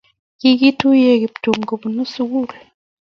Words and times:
Katuye 0.59 1.09
Kiptum 1.21 1.57
kobunu 1.69 2.01
sukul 2.13 2.49